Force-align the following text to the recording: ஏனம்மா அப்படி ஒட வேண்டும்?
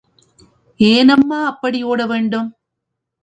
ஏனம்மா 0.79 1.39
அப்படி 1.45 1.83
ஒட 1.83 2.05
வேண்டும்? 2.05 2.49